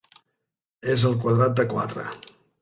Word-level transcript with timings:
És 0.93 1.03
el 1.09 1.19
quadrat 1.25 1.61
de 1.61 1.67
quatre. 1.75 2.09